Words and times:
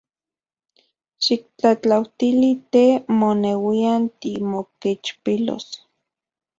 Xiktlajtlautili 1.25 2.51
te 2.71 2.85
moneuian 3.21 4.01
timokechpilos. 4.21 5.65